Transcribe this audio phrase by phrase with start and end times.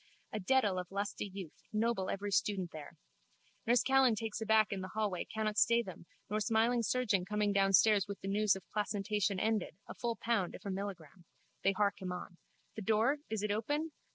[0.33, 2.97] A dedale of lusty youth, noble every student there.
[3.67, 8.07] Nurse Callan taken aback in the hallway cannot stay them nor smiling surgeon coming downstairs
[8.07, 11.25] with news of placentation ended, a full pound if a milligramme.
[11.63, 12.37] They hark him on.
[12.75, 13.17] The door!
[13.29, 13.91] It is open?